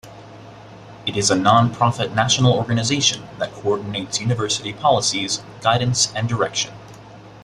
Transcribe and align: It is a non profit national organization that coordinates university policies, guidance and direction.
It 1.05 1.15
is 1.15 1.29
a 1.29 1.35
non 1.35 1.71
profit 1.75 2.15
national 2.15 2.53
organization 2.55 3.27
that 3.37 3.53
coordinates 3.53 4.19
university 4.19 4.73
policies, 4.73 5.43
guidance 5.61 6.11
and 6.15 6.27
direction. 6.27 6.73